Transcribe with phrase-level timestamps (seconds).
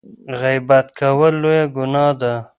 [0.39, 2.33] غیبت کول لویه ګناه ده.